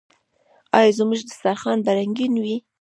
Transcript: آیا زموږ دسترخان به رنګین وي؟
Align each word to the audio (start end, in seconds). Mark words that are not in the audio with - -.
آیا 0.77 0.91
زموږ 0.99 1.19
دسترخان 1.29 1.77
به 1.85 1.91
رنګین 1.99 2.33
وي؟ 2.43 2.55